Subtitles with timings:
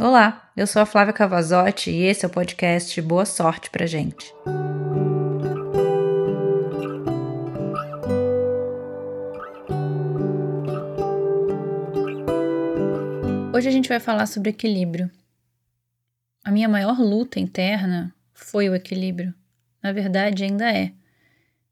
[0.00, 4.32] Olá, eu sou a Flávia Cavazotti e esse é o podcast Boa Sorte pra gente.
[13.52, 15.10] Hoje a gente vai falar sobre equilíbrio.
[16.44, 19.34] A minha maior luta interna foi o equilíbrio.
[19.82, 20.92] Na verdade, ainda é.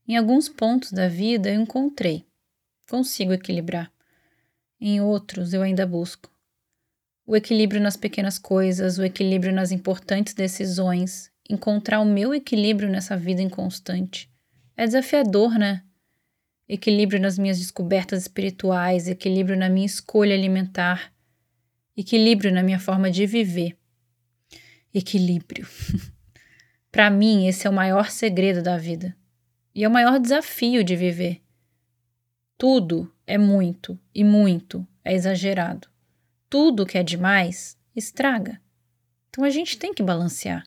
[0.09, 2.27] Em alguns pontos da vida eu encontrei,
[2.91, 3.89] consigo equilibrar.
[4.81, 6.29] Em outros eu ainda busco
[7.27, 13.17] o equilíbrio nas pequenas coisas, o equilíbrio nas importantes decisões, encontrar o meu equilíbrio nessa
[13.17, 14.31] vida inconstante.
[14.77, 15.83] É desafiador, né?
[16.69, 21.13] Equilíbrio nas minhas descobertas espirituais, equilíbrio na minha escolha alimentar,
[21.97, 23.77] equilíbrio na minha forma de viver.
[24.95, 25.67] Equilíbrio.
[26.93, 29.17] Para mim, esse é o maior segredo da vida
[29.75, 31.43] e é o maior desafio de viver.
[32.57, 35.89] Tudo é muito e muito é exagerado
[36.49, 38.61] tudo que é demais estraga.
[39.29, 40.65] Então a gente tem que balancear.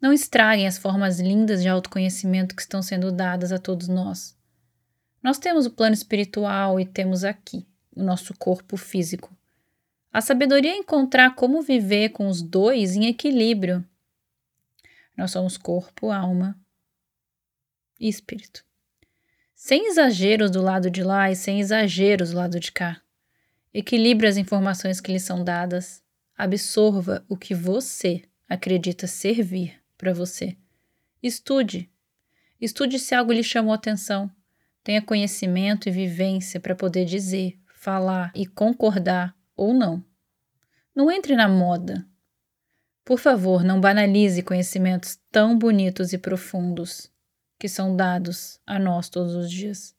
[0.00, 4.36] Não estraguem as formas lindas de autoconhecimento que estão sendo dadas a todos nós.
[5.22, 9.32] Nós temos o plano espiritual e temos aqui o nosso corpo físico.
[10.12, 13.84] A sabedoria é encontrar como viver com os dois em equilíbrio.
[15.16, 16.58] Nós somos corpo, alma
[18.00, 18.64] e espírito.
[19.54, 23.00] Sem exageros do lado de lá e sem exageros do lado de cá.
[23.74, 26.02] Equilibre as informações que lhe são dadas.
[26.36, 30.56] Absorva o que você acredita servir para você.
[31.22, 31.90] Estude.
[32.60, 34.30] Estude se algo lhe chamou atenção.
[34.84, 40.04] Tenha conhecimento e vivência para poder dizer, falar e concordar ou não.
[40.94, 42.06] Não entre na moda.
[43.04, 47.10] Por favor, não banalize conhecimentos tão bonitos e profundos
[47.58, 49.94] que são dados a nós todos os dias.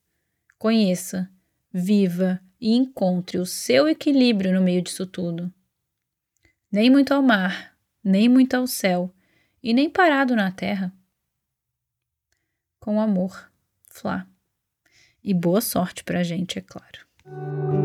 [0.60, 1.30] Conheça,
[1.72, 5.54] viva e encontre o seu equilíbrio no meio disso tudo.
[6.72, 9.14] Nem muito ao mar, nem muito ao céu,
[9.62, 10.94] e nem parado na terra.
[12.80, 13.52] Com amor,
[13.90, 14.26] Flá.
[15.22, 17.83] E boa sorte pra gente, é claro.